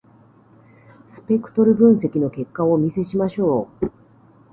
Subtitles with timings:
[1.07, 3.91] スペクトル分析の結果をお見せしましょう。